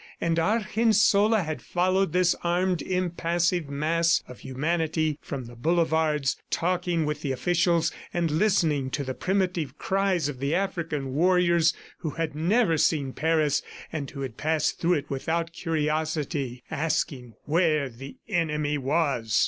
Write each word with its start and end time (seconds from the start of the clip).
And 0.19 0.39
Argensola 0.39 1.43
had 1.43 1.61
followed 1.61 2.11
this 2.11 2.35
armed, 2.43 2.81
impassive 2.81 3.69
mass 3.69 4.23
of 4.27 4.39
humanity 4.39 5.19
from 5.21 5.45
the 5.45 5.55
boulevards, 5.55 6.37
talking 6.49 7.05
with 7.05 7.21
the 7.21 7.31
officials, 7.31 7.91
and 8.11 8.31
listening 8.31 8.89
to 8.89 9.03
the 9.03 9.13
primitive 9.13 9.77
cries 9.77 10.27
of 10.27 10.39
the 10.39 10.55
African 10.55 11.13
warriors 11.13 11.75
who 11.99 12.09
had 12.09 12.33
never 12.33 12.77
seen 12.79 13.13
Paris, 13.13 13.61
and 13.93 14.09
who 14.09 14.27
passed 14.29 14.79
through 14.79 14.95
it 14.95 15.09
without 15.11 15.53
curiosity, 15.53 16.63
asking 16.71 17.35
where 17.45 17.87
the 17.87 18.15
enemy 18.27 18.79
was. 18.79 19.39